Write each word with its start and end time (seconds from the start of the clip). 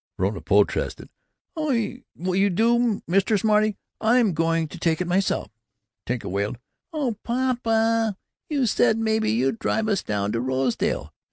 Verona 0.17 0.41
protested, 0.41 1.09
"Oh, 1.55 1.69
you 1.69 2.01
do, 2.49 3.03
Mr. 3.07 3.39
Smarty! 3.39 3.77
I'm 4.01 4.33
going 4.33 4.67
to 4.69 4.79
take 4.79 4.99
it 4.99 5.05
myself!" 5.05 5.51
Tinka 6.07 6.27
wailed, 6.27 6.57
"Oh, 6.91 7.17
papa, 7.21 8.17
you 8.49 8.65
said 8.65 8.97
maybe 8.97 9.29
you'd 9.31 9.59
drive 9.59 9.87
us 9.87 10.01
down 10.01 10.31
to 10.31 10.41
Rosedale!" 10.41 11.13